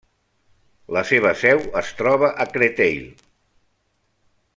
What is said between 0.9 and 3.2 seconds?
La seva seu es troba a Créteil.